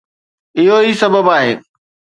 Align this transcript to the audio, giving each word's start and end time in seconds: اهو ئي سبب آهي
اهو 0.57 0.77
ئي 0.83 0.91
سبب 1.01 1.25
آهي 1.37 1.53